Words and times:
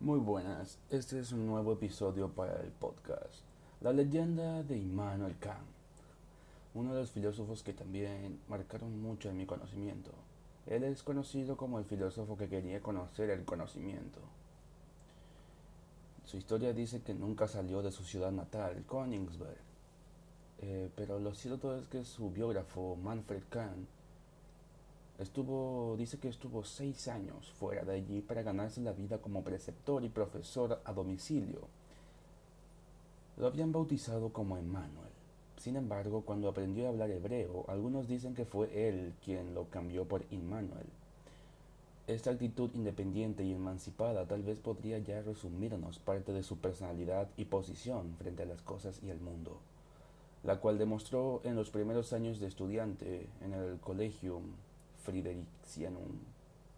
Muy 0.00 0.20
buenas, 0.20 0.78
este 0.90 1.18
es 1.18 1.32
un 1.32 1.44
nuevo 1.44 1.72
episodio 1.72 2.28
para 2.28 2.60
el 2.60 2.70
podcast. 2.70 3.42
La 3.80 3.92
leyenda 3.92 4.62
de 4.62 4.78
Immanuel 4.78 5.36
Kant, 5.40 5.66
uno 6.74 6.94
de 6.94 7.00
los 7.00 7.10
filósofos 7.10 7.64
que 7.64 7.72
también 7.72 8.38
marcaron 8.48 9.02
mucho 9.02 9.28
en 9.28 9.38
mi 9.38 9.44
conocimiento. 9.44 10.12
Él 10.66 10.84
es 10.84 11.02
conocido 11.02 11.56
como 11.56 11.80
el 11.80 11.84
filósofo 11.84 12.38
que 12.38 12.48
quería 12.48 12.80
conocer 12.80 13.30
el 13.30 13.44
conocimiento. 13.44 14.20
Su 16.26 16.36
historia 16.36 16.72
dice 16.72 17.02
que 17.02 17.12
nunca 17.12 17.48
salió 17.48 17.82
de 17.82 17.90
su 17.90 18.04
ciudad 18.04 18.30
natal, 18.30 18.84
Königsberg. 18.88 19.58
Eh, 20.60 20.90
pero 20.94 21.18
lo 21.18 21.34
cierto 21.34 21.76
es 21.76 21.88
que 21.88 22.04
su 22.04 22.30
biógrafo, 22.30 22.94
Manfred 23.02 23.42
Kant, 23.50 23.88
Estuvo, 25.18 25.96
dice 25.98 26.18
que 26.18 26.28
estuvo 26.28 26.62
seis 26.62 27.08
años 27.08 27.50
fuera 27.50 27.84
de 27.84 27.94
allí 27.94 28.20
para 28.20 28.42
ganarse 28.42 28.80
la 28.80 28.92
vida 28.92 29.18
como 29.18 29.42
preceptor 29.42 30.04
y 30.04 30.08
profesor 30.08 30.80
a 30.84 30.92
domicilio. 30.92 31.66
Lo 33.36 33.48
habían 33.48 33.72
bautizado 33.72 34.32
como 34.32 34.56
Emmanuel. 34.56 35.08
Sin 35.56 35.74
embargo, 35.74 36.22
cuando 36.22 36.48
aprendió 36.48 36.86
a 36.86 36.90
hablar 36.90 37.10
hebreo, 37.10 37.64
algunos 37.66 38.06
dicen 38.06 38.34
que 38.36 38.44
fue 38.44 38.88
él 38.88 39.12
quien 39.24 39.54
lo 39.54 39.68
cambió 39.70 40.04
por 40.06 40.24
Immanuel. 40.30 40.86
Esta 42.06 42.30
actitud 42.30 42.70
independiente 42.74 43.42
y 43.42 43.52
emancipada 43.52 44.24
tal 44.26 44.42
vez 44.42 44.60
podría 44.60 44.98
ya 44.98 45.20
resumirnos 45.20 45.98
parte 45.98 46.32
de 46.32 46.44
su 46.44 46.58
personalidad 46.58 47.28
y 47.36 47.46
posición 47.46 48.14
frente 48.18 48.44
a 48.44 48.46
las 48.46 48.62
cosas 48.62 49.00
y 49.02 49.10
el 49.10 49.18
mundo, 49.18 49.58
la 50.44 50.60
cual 50.60 50.78
demostró 50.78 51.40
en 51.42 51.56
los 51.56 51.70
primeros 51.70 52.12
años 52.12 52.38
de 52.38 52.46
estudiante 52.46 53.28
en 53.42 53.52
el 53.52 53.78
Collegium 53.80 54.44
Fridericianum, 55.08 56.18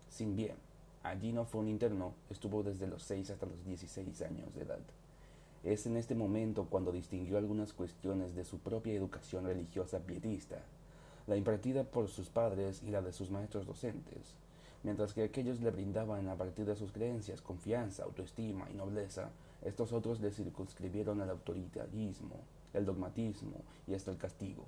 sin 0.09 0.37
bien. 0.37 0.55
Allí 1.03 1.33
no 1.33 1.45
fue 1.45 1.63
un 1.63 1.69
interno, 1.69 2.15
estuvo 2.31 2.63
desde 2.63 2.87
los 2.87 3.03
6 3.03 3.31
hasta 3.31 3.47
los 3.47 3.65
16 3.65 4.23
años 4.23 4.55
de 4.55 4.63
edad. 4.63 4.79
Es 5.65 5.87
en 5.87 5.97
este 5.97 6.15
momento 6.15 6.69
cuando 6.71 6.93
distinguió 6.93 7.39
algunas 7.39 7.73
cuestiones 7.73 8.37
de 8.37 8.45
su 8.45 8.59
propia 8.59 8.95
educación 8.95 9.47
religiosa 9.47 9.99
pietista, 9.99 10.59
la 11.27 11.37
impartida 11.37 11.83
por 11.83 12.07
sus 12.07 12.29
padres 12.29 12.85
y 12.85 12.91
la 12.93 13.03
de 13.03 13.13
sus 13.13 13.33
maestros 13.33 13.67
docentes, 13.67 14.37
mientras 14.85 15.13
que 15.13 15.25
aquellos 15.25 15.61
le 15.61 15.73
brindaban 15.73 16.29
a 16.29 16.37
partir 16.37 16.67
de 16.67 16.77
sus 16.77 16.93
creencias 16.93 17.43
confianza, 17.43 18.05
autoestima 18.05 18.71
y 18.71 18.75
nobleza, 18.75 19.31
estos 19.65 19.93
otros 19.93 20.21
le 20.21 20.31
circunscribieron 20.31 21.21
el 21.21 21.31
autoritarismo, 21.31 22.37
el 22.75 22.87
dogmatismo 22.87 23.57
y 23.89 23.95
hasta 23.95 24.13
el 24.13 24.19
castigo. 24.19 24.63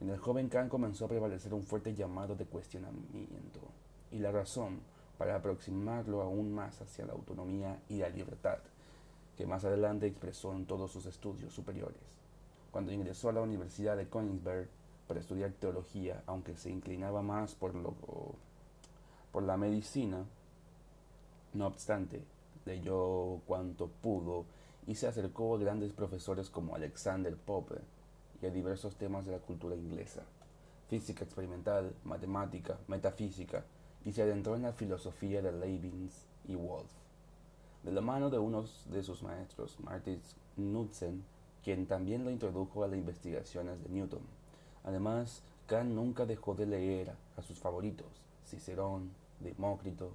En 0.00 0.10
el 0.10 0.18
joven 0.18 0.48
Kant 0.48 0.70
comenzó 0.70 1.04
a 1.06 1.08
prevalecer 1.08 1.52
un 1.52 1.64
fuerte 1.64 1.94
llamado 1.94 2.36
de 2.36 2.46
cuestionamiento 2.46 3.60
y 4.12 4.18
la 4.18 4.30
razón 4.30 4.80
para 5.18 5.34
aproximarlo 5.34 6.22
aún 6.22 6.52
más 6.54 6.80
hacia 6.80 7.04
la 7.04 7.12
autonomía 7.12 7.82
y 7.88 7.98
la 7.98 8.08
libertad, 8.08 8.58
que 9.36 9.46
más 9.46 9.64
adelante 9.64 10.06
expresó 10.06 10.54
en 10.54 10.66
todos 10.66 10.92
sus 10.92 11.06
estudios 11.06 11.52
superiores. 11.52 11.98
Cuando 12.70 12.92
ingresó 12.92 13.28
a 13.28 13.32
la 13.32 13.40
Universidad 13.40 13.96
de 13.96 14.08
Königsberg 14.08 14.68
para 15.08 15.18
estudiar 15.18 15.52
teología, 15.52 16.22
aunque 16.26 16.54
se 16.56 16.70
inclinaba 16.70 17.20
más 17.22 17.56
por, 17.56 17.74
lo, 17.74 17.94
por 19.32 19.42
la 19.42 19.56
medicina, 19.56 20.24
no 21.54 21.66
obstante, 21.66 22.22
leyó 22.64 23.40
cuanto 23.46 23.88
pudo 23.88 24.44
y 24.86 24.94
se 24.94 25.08
acercó 25.08 25.56
a 25.56 25.58
grandes 25.58 25.92
profesores 25.92 26.50
como 26.50 26.76
Alexander 26.76 27.36
Pope, 27.36 27.76
y 28.42 28.46
a 28.46 28.50
diversos 28.50 28.96
temas 28.96 29.26
de 29.26 29.32
la 29.32 29.38
cultura 29.38 29.74
inglesa, 29.74 30.22
física 30.88 31.24
experimental, 31.24 31.94
matemática, 32.04 32.78
metafísica, 32.86 33.64
y 34.04 34.12
se 34.12 34.22
adentró 34.22 34.56
en 34.56 34.62
la 34.62 34.72
filosofía 34.72 35.42
de 35.42 35.52
Leibniz 35.52 36.26
y 36.46 36.54
Wolff. 36.54 36.90
De 37.82 37.92
la 37.92 38.00
mano 38.00 38.30
de 38.30 38.38
uno 38.38 38.64
de 38.86 39.02
sus 39.02 39.22
maestros, 39.22 39.78
Martin 39.80 40.20
Knudsen, 40.56 41.24
quien 41.62 41.86
también 41.86 42.24
lo 42.24 42.30
introdujo 42.30 42.84
a 42.84 42.88
las 42.88 42.98
investigaciones 42.98 43.82
de 43.82 43.88
Newton. 43.88 44.22
Además, 44.84 45.42
Kant 45.66 45.90
nunca 45.90 46.24
dejó 46.24 46.54
de 46.54 46.66
leer 46.66 47.12
a 47.36 47.42
sus 47.42 47.58
favoritos, 47.58 48.06
Cicerón, 48.46 49.10
Demócrito, 49.40 50.12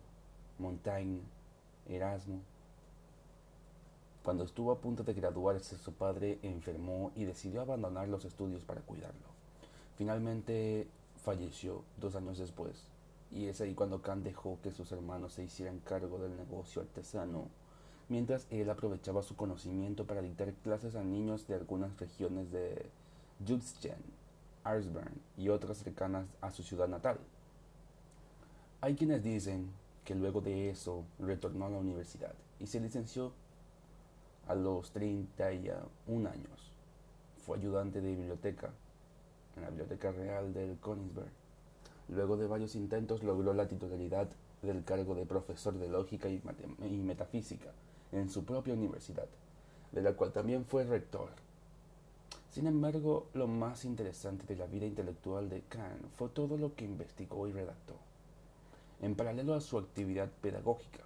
Montaigne, 0.58 1.22
Erasmo, 1.88 2.40
cuando 4.24 4.46
estuvo 4.46 4.72
a 4.72 4.80
punto 4.80 5.04
de 5.04 5.14
graduarse, 5.14 5.78
su 5.78 5.94
padre 5.94 6.40
enfermó 6.42 7.12
y 7.16 7.26
decidió 7.26 7.62
abandonar 7.62 8.08
los 8.08 8.24
estudios 8.24 8.64
para 8.64 8.82
cuidarlo. 8.82 9.28
Finalmente 9.98 10.88
falleció 11.24 11.84
dos 12.00 12.16
años 12.16 12.38
después, 12.38 12.86
y 13.32 13.48
es 13.48 13.60
ahí 13.62 13.74
cuando 13.74 14.02
Kant 14.02 14.24
dejó 14.24 14.60
que 14.64 14.72
sus 14.72 14.92
hermanos 14.92 15.34
se 15.34 15.44
hicieran 15.44 15.80
cargo 15.80 16.20
del 16.20 16.38
negocio 16.38 16.82
artesano, 16.82 17.48
mientras 18.08 18.48
él 18.50 18.70
aprovechaba 18.70 19.24
su 19.24 19.36
conocimiento 19.36 20.06
para 20.06 20.22
dictar 20.22 20.54
clases 20.64 20.96
a 20.96 21.04
niños 21.04 21.48
de 21.48 21.56
algunas 21.56 21.98
regiones 22.00 22.52
de 22.52 22.86
Jutschen, 23.46 24.02
Arsburn 24.64 25.20
y 25.38 25.50
otras 25.50 25.78
cercanas 25.78 26.28
a 26.40 26.52
su 26.52 26.64
ciudad 26.64 26.88
natal. 26.88 27.18
Hay 28.80 28.96
quienes 28.96 29.24
dicen 29.24 29.70
que 30.06 30.16
luego 30.16 30.42
de 30.42 30.70
eso 30.70 31.04
retornó 31.20 31.66
a 31.66 31.70
la 31.70 31.78
universidad 31.78 32.34
y 32.60 32.68
se 32.68 32.80
licenció 32.80 33.34
a 34.48 34.56
los 34.56 34.92
31 34.92 36.30
años. 36.30 36.72
Fue 37.46 37.58
ayudante 37.58 38.02
de 38.02 38.16
biblioteca 38.16 38.72
en 39.56 39.64
la 39.64 39.70
Biblioteca 39.70 40.12
Real 40.12 40.54
del 40.54 40.78
Königsberg. 40.80 41.32
Luego 42.10 42.38
de 42.38 42.48
varios 42.48 42.76
intentos 42.76 43.24
logró 43.24 43.54
la 43.54 43.68
titularidad 43.68 44.28
del 44.62 44.84
cargo 44.84 45.16
de 45.16 45.26
profesor 45.26 45.74
de 45.78 45.90
lógica 45.90 46.30
y, 46.30 46.42
metafísica 47.04 47.72
en 48.12 48.30
su 48.30 48.46
propia 48.46 48.74
universidad, 48.74 49.28
de 49.92 50.02
la 50.02 50.14
cual 50.14 50.32
también 50.32 50.66
fue 50.66 50.84
rector. 50.84 51.30
Sin 52.52 52.68
embargo, 52.68 53.28
lo 53.34 53.48
más 53.48 53.84
interesante 53.84 54.46
de 54.46 54.56
la 54.56 54.68
vida 54.68 54.86
intelectual 54.86 55.50
de 55.50 55.62
Kant 55.62 56.06
fue 56.16 56.30
todo 56.30 56.58
lo 56.58 56.76
que 56.76 56.86
investigó 56.86 57.48
y 57.48 57.52
redactó. 57.52 57.96
En 59.02 59.16
paralelo 59.16 59.56
a 59.56 59.62
su 59.62 59.78
actividad 59.78 60.30
pedagógica, 60.42 61.00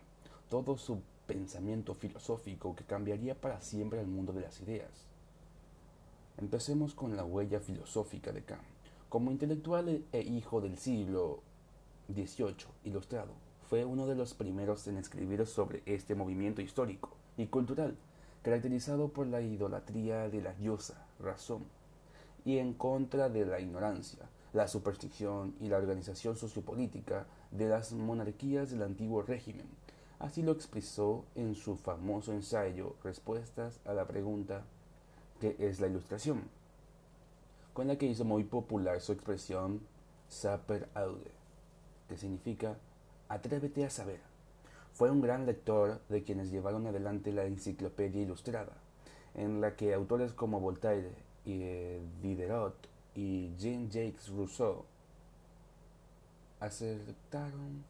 todo 0.49 0.77
su 0.77 1.01
pensamiento 1.27 1.93
filosófico 1.93 2.75
que 2.75 2.85
cambiaría 2.85 3.35
para 3.35 3.61
siempre 3.61 3.99
el 3.99 4.07
mundo 4.07 4.33
de 4.33 4.41
las 4.41 4.59
ideas. 4.61 4.89
Empecemos 6.37 6.95
con 6.95 7.15
la 7.15 7.25
huella 7.25 7.59
filosófica 7.59 8.31
de 8.31 8.43
Kant. 8.43 8.63
Como 9.09 9.31
intelectual 9.31 10.03
e 10.11 10.21
hijo 10.21 10.61
del 10.61 10.77
siglo 10.77 11.41
XVIII 12.07 12.67
ilustrado, 12.85 13.33
fue 13.69 13.83
uno 13.83 14.07
de 14.07 14.15
los 14.15 14.33
primeros 14.33 14.87
en 14.87 14.97
escribir 14.97 15.45
sobre 15.45 15.83
este 15.85 16.15
movimiento 16.15 16.61
histórico 16.61 17.15
y 17.37 17.47
cultural, 17.47 17.97
caracterizado 18.41 19.09
por 19.09 19.27
la 19.27 19.41
idolatría 19.41 20.29
de 20.29 20.41
la 20.41 20.53
diosa, 20.53 21.05
razón, 21.19 21.65
y 22.45 22.59
en 22.59 22.73
contra 22.73 23.29
de 23.29 23.45
la 23.45 23.59
ignorancia, 23.59 24.29
la 24.53 24.67
superstición 24.67 25.55
y 25.59 25.67
la 25.67 25.77
organización 25.77 26.37
sociopolítica 26.37 27.25
de 27.51 27.67
las 27.67 27.91
monarquías 27.91 28.71
del 28.71 28.83
antiguo 28.83 29.21
régimen, 29.21 29.67
Así 30.19 30.41
lo 30.41 30.51
expresó 30.51 31.25
en 31.35 31.53
su 31.55 31.75
famoso 31.75 32.33
ensayo 32.33 32.95
Respuestas 33.03 33.79
a 33.85 33.93
la 33.93 34.07
pregunta 34.07 34.63
¿qué 35.39 35.55
es 35.59 35.79
la 35.79 35.87
ilustración? 35.87 36.49
con 37.77 37.87
la 37.87 37.95
que 37.95 38.07
hizo 38.07 38.25
muy 38.25 38.43
popular 38.43 38.99
su 39.01 39.11
expresión 39.11 39.81
Saper 40.27 40.89
Aude, 40.95 41.29
que 42.09 42.17
significa 42.17 42.75
Atrévete 43.29 43.85
a 43.85 43.91
saber. 43.91 44.19
Fue 44.93 45.11
un 45.11 45.21
gran 45.21 45.45
lector 45.45 46.01
de 46.09 46.23
quienes 46.23 46.49
llevaron 46.49 46.87
adelante 46.87 47.31
la 47.31 47.45
enciclopedia 47.45 48.23
ilustrada, 48.23 48.73
en 49.35 49.61
la 49.61 49.75
que 49.75 49.93
autores 49.93 50.33
como 50.33 50.59
Voltaire 50.59 51.11
y 51.45 51.99
Diderot 52.23 52.73
y 53.13 53.53
Jean-Jacques 53.57 54.29
Rousseau 54.29 54.85
acertaron 56.59 57.83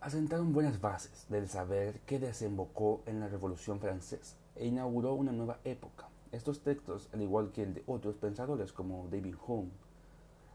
asentaron 0.00 0.54
buenas 0.54 0.80
bases 0.80 1.26
del 1.28 1.48
saber 1.48 2.00
que 2.00 2.18
desembocó 2.18 3.02
en 3.04 3.20
la 3.20 3.28
Revolución 3.28 3.80
Francesa 3.80 4.36
e 4.56 4.66
inauguró 4.66 5.14
una 5.14 5.32
nueva 5.32 5.58
época. 5.64 6.08
Estos 6.32 6.62
textos, 6.62 7.10
al 7.12 7.20
igual 7.20 7.52
que 7.52 7.62
el 7.62 7.74
de 7.74 7.82
otros 7.86 8.16
pensadores 8.16 8.72
como 8.72 9.08
David 9.10 9.34
Hume, 9.46 9.70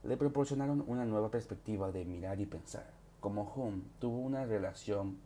le 0.03 0.17
proporcionaron 0.17 0.83
una 0.87 1.05
nueva 1.05 1.29
perspectiva 1.29 1.91
de 1.91 2.05
mirar 2.05 2.39
y 2.39 2.45
pensar. 2.45 2.89
Como 3.19 3.43
Hume 3.55 3.83
tuvo 3.99 4.19
una 4.19 4.45
relación 4.45 5.17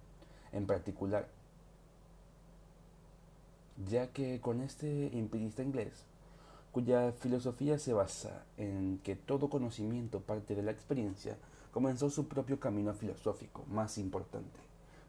en 0.52 0.66
particular, 0.66 1.28
ya 3.88 4.08
que 4.08 4.42
con 4.42 4.60
este 4.62 5.18
empirista 5.18 5.64
inglés, 5.64 6.06
cuya 6.72 7.12
filosofía 7.14 7.80
se 7.80 7.94
basa 7.94 8.44
en 8.58 9.00
que 9.04 9.16
todo 9.16 9.50
conocimiento 9.50 10.20
parte 10.22 10.56
de 10.56 10.64
la 10.64 10.72
experiencia, 10.72 11.38
comenzó 11.72 12.10
su 12.10 12.28
propio 12.28 12.60
camino 12.60 12.94
filosófico 12.94 13.64
más 13.70 13.98
importante. 13.98 14.60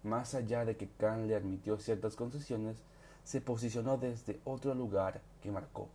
Más 0.02 0.34
allá 0.34 0.64
de 0.64 0.76
que 0.76 0.88
Kant 0.88 1.26
le 1.26 1.34
admitió 1.34 1.78
ciertas 1.78 2.16
concesiones, 2.16 2.78
se 3.24 3.40
posicionó 3.40 3.98
desde 3.98 4.40
otro 4.44 4.74
lugar 4.74 5.20
que 5.42 5.50
marcó, 5.50 5.88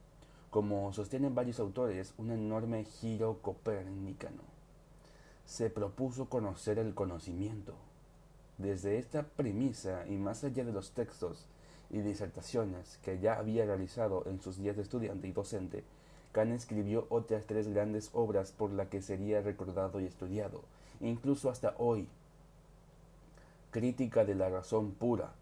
como 0.51 0.93
sostienen 0.93 1.33
varios 1.33 1.59
autores, 1.59 2.13
un 2.17 2.31
enorme 2.31 2.85
giro 2.85 3.39
copernicano. 3.41 4.43
Se 5.45 5.69
propuso 5.69 6.29
conocer 6.29 6.79
el 6.79 6.93
conocimiento, 6.93 7.75
Desde 8.57 8.97
esta 8.97 9.23
premisa 9.23 10.07
y 10.07 10.15
más 10.17 10.45
allá 10.45 10.63
de 10.63 10.71
los 10.71 10.91
textos 10.91 11.45
y 11.89 11.99
disertaciones 11.99 12.99
que 13.03 13.19
ya 13.19 13.37
había 13.37 13.65
realizado 13.65 14.23
en 14.27 14.41
sus 14.41 14.57
días 14.57 14.75
de 14.75 14.81
estudiante 14.81 15.27
y 15.27 15.31
docente, 15.31 15.83
Kant 16.31 16.51
escribió 16.51 17.07
otras 17.09 17.45
tres 17.45 17.67
grandes 17.67 18.09
obras 18.13 18.51
por 18.51 18.71
las 18.71 18.89
que 18.89 19.01
sería 19.01 19.41
recordado 19.41 20.01
y 20.01 20.05
estudiado, 20.05 20.61
incluso 20.99 21.49
hasta 21.49 21.75
hoy. 21.77 22.07
Crítica 23.71 24.25
de 24.25 24.35
la 24.35 24.49
razón 24.49 24.91
pura, 24.91 25.33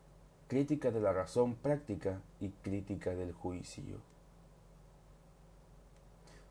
crítica 0.47 0.91
de 0.91 1.01
la 1.01 1.13
razón 1.13 1.55
práctica 1.55 2.21
y 2.39 2.49
crítica 2.49 3.15
del 3.15 3.33
juicio. 3.33 3.97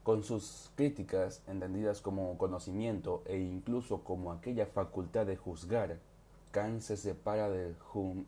Con 0.02 0.24
sus 0.24 0.72
críticas, 0.74 1.42
entendidas 1.46 2.00
como 2.00 2.36
conocimiento 2.36 3.22
e 3.26 3.38
incluso 3.38 4.02
como 4.02 4.32
aquella 4.32 4.66
facultad 4.66 5.26
de 5.26 5.36
juzgar, 5.36 5.98
Kant 6.50 6.80
se 6.80 6.96
separa 6.96 7.48
del 7.48 7.76
Hume 7.94 8.24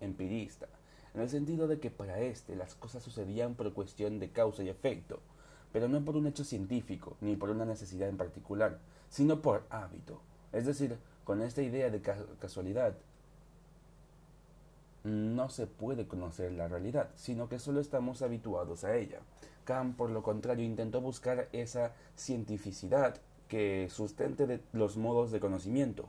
empirista, 0.00 0.66
en 1.16 1.22
el 1.22 1.30
sentido 1.30 1.66
de 1.66 1.80
que 1.80 1.90
para 1.90 2.20
éste 2.20 2.54
las 2.54 2.74
cosas 2.74 3.02
sucedían 3.02 3.54
por 3.54 3.72
cuestión 3.72 4.18
de 4.18 4.30
causa 4.30 4.62
y 4.62 4.68
efecto, 4.68 5.20
pero 5.72 5.88
no 5.88 6.04
por 6.04 6.14
un 6.14 6.26
hecho 6.26 6.44
científico 6.44 7.16
ni 7.22 7.36
por 7.36 7.48
una 7.48 7.64
necesidad 7.64 8.08
en 8.08 8.18
particular, 8.18 8.78
sino 9.08 9.40
por 9.40 9.64
hábito. 9.70 10.20
Es 10.52 10.66
decir, 10.66 10.98
con 11.24 11.40
esta 11.40 11.62
idea 11.62 11.88
de 11.88 12.02
casualidad, 12.38 12.96
no 15.04 15.48
se 15.48 15.66
puede 15.66 16.06
conocer 16.06 16.52
la 16.52 16.68
realidad, 16.68 17.08
sino 17.16 17.48
que 17.48 17.58
solo 17.58 17.80
estamos 17.80 18.20
habituados 18.20 18.84
a 18.84 18.96
ella. 18.96 19.20
Kant, 19.64 19.96
por 19.96 20.10
lo 20.10 20.22
contrario, 20.22 20.66
intentó 20.66 21.00
buscar 21.00 21.48
esa 21.52 21.94
cientificidad 22.14 23.16
que 23.48 23.88
sustente 23.90 24.60
los 24.72 24.96
modos 24.98 25.30
de 25.30 25.40
conocimiento, 25.40 26.08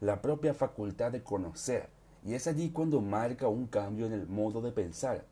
la 0.00 0.20
propia 0.20 0.52
facultad 0.52 1.12
de 1.12 1.22
conocer, 1.22 1.88
y 2.24 2.34
es 2.34 2.46
allí 2.46 2.70
cuando 2.70 3.00
marca 3.00 3.48
un 3.48 3.66
cambio 3.66 4.06
en 4.06 4.12
el 4.12 4.26
modo 4.26 4.62
de 4.62 4.72
pensar. 4.72 5.24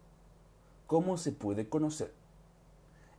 ¿Cómo 0.87 1.17
se 1.17 1.33
puede 1.33 1.69
conocer? 1.69 2.13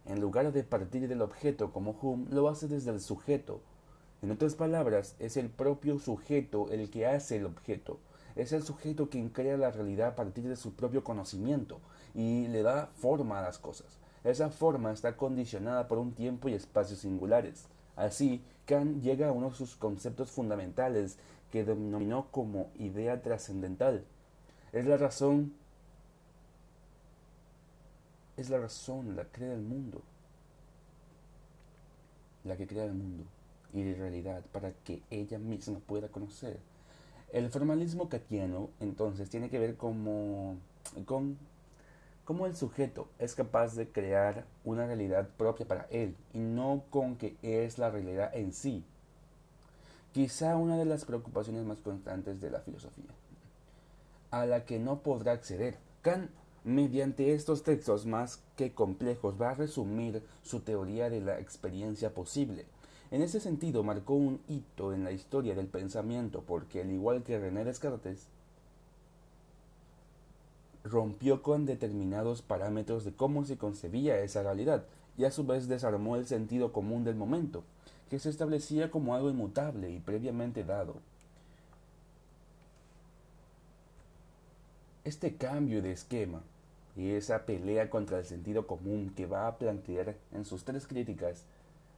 En 0.05 0.21
lugar 0.21 0.51
de 0.51 0.63
partir 0.63 1.07
del 1.07 1.21
objeto 1.21 1.71
como 1.71 1.95
Hume, 2.01 2.27
lo 2.29 2.49
hace 2.49 2.67
desde 2.67 2.91
el 2.91 3.01
sujeto. 3.01 3.61
En 4.21 4.31
otras 4.31 4.55
palabras, 4.55 5.15
es 5.19 5.37
el 5.37 5.49
propio 5.49 5.97
sujeto 5.97 6.69
el 6.71 6.89
que 6.89 7.07
hace 7.07 7.37
el 7.37 7.45
objeto. 7.45 7.97
Es 8.35 8.51
el 8.51 8.63
sujeto 8.63 9.09
quien 9.09 9.29
crea 9.29 9.57
la 9.57 9.71
realidad 9.71 10.09
a 10.09 10.15
partir 10.15 10.47
de 10.47 10.55
su 10.55 10.73
propio 10.73 11.03
conocimiento 11.03 11.79
y 12.13 12.47
le 12.47 12.63
da 12.63 12.87
forma 12.95 13.39
a 13.39 13.43
las 13.43 13.57
cosas. 13.57 13.97
Esa 14.23 14.49
forma 14.49 14.91
está 14.91 15.17
condicionada 15.17 15.87
por 15.87 15.97
un 15.97 16.13
tiempo 16.13 16.47
y 16.47 16.53
espacio 16.53 16.95
singulares. 16.95 17.65
Así, 17.95 18.43
Kant 18.65 19.01
llega 19.01 19.27
a 19.27 19.31
uno 19.31 19.49
de 19.49 19.55
sus 19.55 19.75
conceptos 19.75 20.31
fundamentales 20.31 21.17
que 21.53 21.63
denominó 21.63 22.31
como 22.31 22.71
idea 22.79 23.21
trascendental. 23.21 24.03
Es 24.71 24.87
la 24.87 24.97
razón 24.97 25.53
es 28.37 28.49
la 28.49 28.57
razón, 28.57 29.15
la 29.15 29.25
crea 29.25 29.53
el 29.53 29.61
mundo, 29.61 30.01
la 32.43 32.57
que 32.57 32.65
crea 32.65 32.85
el 32.85 32.95
mundo 32.95 33.25
y 33.71 33.83
de 33.83 33.93
realidad 33.93 34.43
para 34.51 34.71
que 34.71 35.03
ella 35.11 35.37
misma 35.37 35.77
pueda 35.77 36.07
conocer. 36.07 36.59
El 37.31 37.51
formalismo 37.51 38.09
katiano 38.09 38.71
entonces 38.79 39.29
tiene 39.29 39.51
que 39.51 39.59
ver 39.59 39.77
como, 39.77 40.57
con 41.05 41.37
cómo 42.25 42.47
el 42.47 42.55
sujeto 42.55 43.09
es 43.19 43.35
capaz 43.35 43.75
de 43.75 43.87
crear 43.89 44.45
una 44.63 44.87
realidad 44.87 45.29
propia 45.37 45.67
para 45.67 45.85
él 45.91 46.15
y 46.33 46.39
no 46.39 46.83
con 46.89 47.15
que 47.15 47.37
es 47.43 47.77
la 47.77 47.91
realidad 47.91 48.35
en 48.35 48.53
sí. 48.53 48.83
Quizá 50.13 50.55
una 50.57 50.77
de 50.77 50.85
las 50.85 51.05
preocupaciones 51.05 51.65
más 51.65 51.79
constantes 51.79 52.39
de 52.39 52.51
la 52.51 52.59
filosofía, 52.59 53.09
a 54.29 54.45
la 54.45 54.63
que 54.63 54.77
no 54.77 54.99
podrá 54.99 55.31
acceder. 55.31 55.77
Kant, 56.03 56.29
mediante 56.63 57.33
estos 57.33 57.63
textos 57.63 58.05
más 58.05 58.43
que 58.55 58.73
complejos, 58.73 59.41
va 59.41 59.49
a 59.49 59.55
resumir 59.55 60.21
su 60.43 60.59
teoría 60.59 61.09
de 61.09 61.21
la 61.21 61.39
experiencia 61.39 62.13
posible. 62.13 62.65
En 63.09 63.23
ese 63.23 63.39
sentido, 63.39 63.83
marcó 63.83 64.13
un 64.13 64.39
hito 64.47 64.93
en 64.93 65.03
la 65.03 65.11
historia 65.11 65.55
del 65.55 65.67
pensamiento 65.67 66.43
porque, 66.45 66.81
al 66.81 66.91
igual 66.91 67.23
que 67.23 67.39
René 67.39 67.65
Descartes, 67.65 68.27
rompió 70.83 71.41
con 71.41 71.65
determinados 71.65 72.43
parámetros 72.43 73.03
de 73.03 73.13
cómo 73.13 73.45
se 73.45 73.57
concebía 73.57 74.19
esa 74.19 74.43
realidad 74.43 74.85
y 75.17 75.25
a 75.25 75.31
su 75.31 75.43
vez 75.45 75.67
desarmó 75.67 76.17
el 76.17 76.27
sentido 76.27 76.71
común 76.71 77.03
del 77.03 77.15
momento, 77.15 77.63
que 78.13 78.19
se 78.19 78.29
establecía 78.29 78.91
como 78.91 79.15
algo 79.15 79.31
inmutable 79.31 79.89
y 79.89 79.99
previamente 79.99 80.63
dado. 80.63 80.97
Este 85.03 85.35
cambio 85.35 85.81
de 85.81 85.93
esquema 85.93 86.43
y 86.95 87.09
esa 87.13 87.47
pelea 87.47 87.89
contra 87.89 88.19
el 88.19 88.25
sentido 88.25 88.67
común 88.67 89.11
que 89.15 89.25
va 89.25 89.47
a 89.47 89.57
plantear 89.57 90.15
en 90.31 90.45
sus 90.45 90.63
tres 90.63 90.85
críticas, 90.85 91.45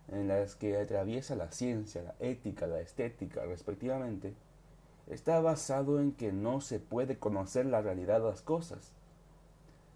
en 0.07 0.29
las 0.29 0.55
que 0.55 0.77
atraviesa 0.77 1.35
la 1.35 1.51
ciencia, 1.51 2.01
la 2.01 2.15
ética, 2.25 2.65
la 2.65 2.79
estética, 2.79 3.45
respectivamente, 3.45 4.33
está 5.07 5.41
basado 5.41 5.99
en 5.99 6.13
que 6.13 6.31
no 6.31 6.61
se 6.61 6.79
puede 6.79 7.17
conocer 7.17 7.65
la 7.65 7.81
realidad 7.81 8.21
de 8.21 8.29
las 8.29 8.41
cosas, 8.41 8.93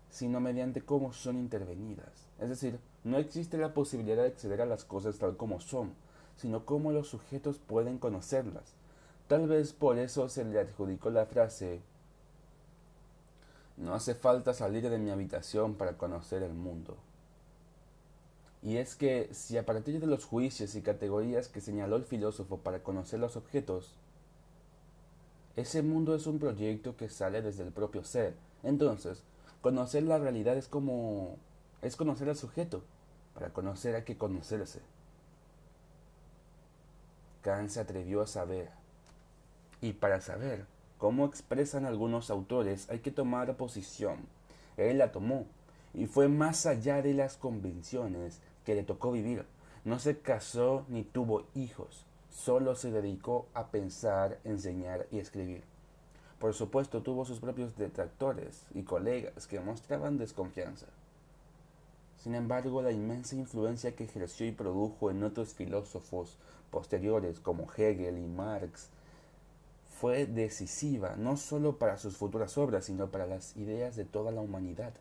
sino 0.09 0.41
mediante 0.41 0.81
cómo 0.81 1.13
son 1.13 1.37
intervenidas. 1.37 2.27
Es 2.41 2.49
decir, 2.49 2.77
no 3.05 3.19
existe 3.19 3.57
la 3.57 3.73
posibilidad 3.73 4.23
de 4.23 4.27
acceder 4.27 4.59
a 4.59 4.65
las 4.65 4.83
cosas 4.83 5.17
tal 5.17 5.37
como 5.37 5.61
son, 5.61 5.93
sino 6.39 6.65
cómo 6.65 6.91
los 6.91 7.09
sujetos 7.09 7.57
pueden 7.57 7.97
conocerlas. 7.97 8.63
Tal 9.27 9.47
vez 9.47 9.73
por 9.73 9.99
eso 9.99 10.29
se 10.29 10.45
le 10.45 10.59
adjudicó 10.59 11.09
la 11.09 11.25
frase 11.25 11.81
No 13.77 13.93
hace 13.93 14.15
falta 14.15 14.53
salir 14.53 14.89
de 14.89 14.97
mi 14.97 15.09
habitación 15.11 15.75
para 15.75 15.97
conocer 15.97 16.43
el 16.43 16.53
mundo. 16.53 16.97
Y 18.61 18.77
es 18.77 18.95
que 18.95 19.29
si 19.33 19.57
a 19.57 19.65
partir 19.65 19.99
de 19.99 20.07
los 20.07 20.25
juicios 20.25 20.75
y 20.75 20.81
categorías 20.81 21.47
que 21.47 21.61
señaló 21.61 21.95
el 21.95 22.03
filósofo 22.03 22.57
para 22.57 22.83
conocer 22.83 23.19
los 23.19 23.37
objetos, 23.37 23.93
ese 25.55 25.81
mundo 25.81 26.15
es 26.15 26.25
un 26.25 26.39
proyecto 26.39 26.95
que 26.95 27.09
sale 27.09 27.41
desde 27.41 27.63
el 27.63 27.71
propio 27.71 28.03
ser. 28.03 28.33
Entonces, 28.63 29.23
conocer 29.61 30.03
la 30.03 30.17
realidad 30.17 30.57
es 30.57 30.67
como... 30.67 31.37
es 31.81 31.95
conocer 31.95 32.29
al 32.29 32.37
sujeto. 32.37 32.81
Para 33.33 33.49
conocer 33.51 33.95
hay 33.95 34.03
que 34.03 34.17
conocerse. 34.17 34.81
Kant 37.41 37.69
se 37.69 37.79
atrevió 37.79 38.21
a 38.21 38.27
saber. 38.27 38.69
Y 39.81 39.93
para 39.93 40.21
saber 40.21 40.65
cómo 40.97 41.25
expresan 41.25 41.85
algunos 41.85 42.29
autores 42.29 42.89
hay 42.89 42.99
que 42.99 43.11
tomar 43.11 43.55
posición. 43.57 44.17
Él 44.77 44.97
la 44.97 45.11
tomó 45.11 45.45
y 45.93 46.05
fue 46.05 46.27
más 46.27 46.65
allá 46.65 47.01
de 47.01 47.13
las 47.13 47.37
convenciones 47.37 48.39
que 48.65 48.75
le 48.75 48.83
tocó 48.83 49.11
vivir. 49.11 49.45
No 49.85 49.99
se 49.99 50.19
casó 50.19 50.85
ni 50.89 51.03
tuvo 51.03 51.45
hijos 51.55 52.05
solo 52.29 52.75
se 52.75 52.91
dedicó 52.91 53.47
a 53.53 53.67
pensar, 53.67 54.39
enseñar 54.43 55.07
y 55.11 55.19
escribir. 55.19 55.63
Por 56.39 56.53
supuesto 56.53 57.01
tuvo 57.01 57.25
sus 57.25 57.39
propios 57.39 57.75
detractores 57.75 58.63
y 58.73 58.83
colegas 58.83 59.45
que 59.47 59.59
mostraban 59.59 60.17
desconfianza. 60.17 60.85
Sin 62.17 62.35
embargo, 62.35 62.81
la 62.81 62.91
inmensa 62.91 63.35
influencia 63.35 63.95
que 63.95 64.05
ejerció 64.05 64.45
y 64.45 64.51
produjo 64.51 65.09
en 65.09 65.23
otros 65.23 65.53
filósofos 65.53 66.37
posteriores 66.71 67.39
como 67.39 67.67
Hegel 67.75 68.17
y 68.17 68.27
Marx 68.27 68.89
fue 69.99 70.25
decisiva 70.25 71.15
no 71.17 71.35
solo 71.35 71.77
para 71.77 71.97
sus 71.97 72.15
futuras 72.15 72.57
obras, 72.57 72.85
sino 72.85 73.09
para 73.09 73.27
las 73.27 73.57
ideas 73.57 73.95
de 73.95 74.05
toda 74.05 74.31
la 74.31 74.41
humanidad. 74.41 74.93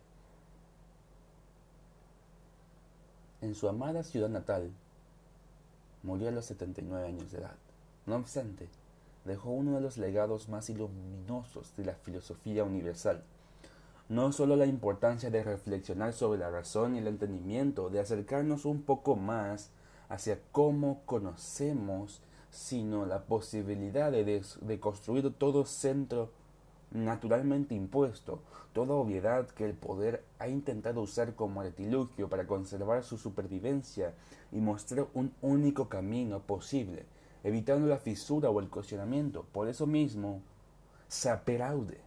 En 3.41 3.55
su 3.55 3.69
amada 3.69 4.03
ciudad 4.03 4.29
natal, 4.29 4.73
Murió 6.03 6.29
a 6.29 6.33
los 6.33 6.47
79 6.47 7.07
años 7.07 7.33
de 7.33 7.39
edad. 7.39 7.57
No 8.07 8.17
obstante, 8.17 8.69
dejó 9.25 9.51
uno 9.51 9.75
de 9.75 9.81
los 9.81 9.99
legados 9.99 10.49
más 10.49 10.71
iluminosos 10.71 11.75
de 11.77 11.85
la 11.85 11.95
filosofía 11.95 12.65
universal. 12.65 13.23
No 14.09 14.33
solo 14.33 14.57
la 14.57 14.67
importancia 14.67 15.31
de 15.31 15.43
reflexionar 15.43 16.13
sobre 16.13 16.39
la 16.39 16.51
razón 16.51 16.95
y 16.95 16.99
el 16.99 17.09
entendimiento, 17.09 17.91
de 17.91 18.01
acercarnos 18.01 18.65
un 18.65 18.83
poco 18.83 19.17
más 19.17 19.71
hacia 20.09 20.41
cómo 20.53 21.03
conocemos, 21.05 22.23
sino 22.50 23.07
la 23.07 23.25
posibilidad 23.25 24.11
de, 24.11 24.81
construir 24.81 25.33
todo 25.35 25.65
centro 25.65 26.31
naturalmente 26.91 27.75
impuesto, 27.75 28.41
toda 28.73 28.95
obviedad 28.95 29.47
que 29.49 29.67
el 29.67 29.75
poder 29.75 30.25
ha 30.38 30.49
intentado 30.49 31.03
usar 31.03 31.35
como 31.35 31.61
artilugio 31.61 32.29
para 32.31 32.47
conservar 32.47 33.05
su 33.05 33.19
supervivencia 33.19 34.15
y 34.53 34.61
mostrar 34.61 35.07
un 35.12 35.35
único 35.43 35.88
camino 35.88 36.41
posible, 36.41 37.05
evitando 37.45 37.87
la 37.87 37.99
fisura 37.99 38.49
o 38.49 38.61
el 38.61 38.71
cuestionamiento. 38.71 39.45
Por 39.53 39.69
eso 39.69 39.87
mismo, 39.87 40.41
se 41.09 41.29
aperaude. 41.29 42.00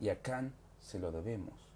Y 0.00 0.10
a 0.10 0.20
Kant 0.20 0.52
se 0.80 0.98
lo 0.98 1.12
debemos. 1.12 1.71